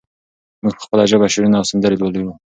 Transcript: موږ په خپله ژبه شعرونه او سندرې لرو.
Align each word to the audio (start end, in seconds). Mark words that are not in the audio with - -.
موږ 0.63 0.73
په 0.77 0.83
خپله 0.85 1.03
ژبه 1.11 1.27
شعرونه 1.33 1.57
او 1.59 1.67
سندرې 1.71 1.97
لرو. 2.01 2.31